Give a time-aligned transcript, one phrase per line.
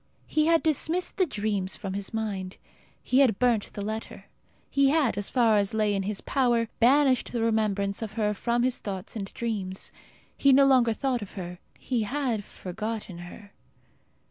[0.25, 2.57] He had dismissed the dreams from his mind;
[3.03, 4.25] he had burnt the letter.
[4.67, 8.63] He had, as far as lay in his power, banished the remembrance of her from
[8.63, 9.91] his thoughts and dreams.
[10.35, 11.59] He no longer thought of her.
[11.77, 13.51] He had forgotten her....